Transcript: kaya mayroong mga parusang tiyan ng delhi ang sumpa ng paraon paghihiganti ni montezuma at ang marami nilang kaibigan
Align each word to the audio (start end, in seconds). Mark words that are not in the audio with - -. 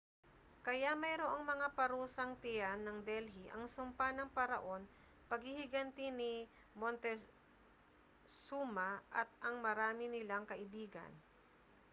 kaya 0.65 0.91
mayroong 1.03 1.41
mga 1.53 1.67
parusang 1.79 2.31
tiyan 2.43 2.79
ng 2.83 2.97
delhi 3.09 3.45
ang 3.53 3.65
sumpa 3.75 4.07
ng 4.13 4.29
paraon 4.37 4.81
paghihiganti 5.29 6.07
ni 6.19 6.33
montezuma 6.79 8.89
at 9.21 9.29
ang 9.47 9.55
marami 9.67 10.03
nilang 10.09 10.43
kaibigan 10.51 11.11